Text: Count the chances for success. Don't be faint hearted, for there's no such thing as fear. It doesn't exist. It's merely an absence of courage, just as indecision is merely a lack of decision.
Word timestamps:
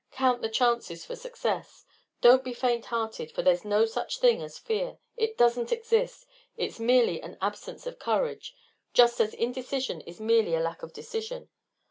Count 0.09 0.41
the 0.41 0.49
chances 0.49 1.05
for 1.05 1.15
success. 1.15 1.85
Don't 2.21 2.43
be 2.43 2.55
faint 2.55 2.85
hearted, 2.87 3.31
for 3.31 3.43
there's 3.43 3.63
no 3.63 3.85
such 3.85 4.17
thing 4.17 4.41
as 4.41 4.57
fear. 4.57 4.97
It 5.15 5.37
doesn't 5.37 5.71
exist. 5.71 6.25
It's 6.57 6.79
merely 6.79 7.21
an 7.21 7.37
absence 7.39 7.85
of 7.85 7.99
courage, 7.99 8.55
just 8.95 9.19
as 9.21 9.35
indecision 9.35 10.01
is 10.01 10.19
merely 10.19 10.55
a 10.55 10.59
lack 10.59 10.81
of 10.81 10.91
decision. 10.91 11.49